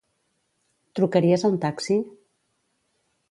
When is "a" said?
1.45-1.51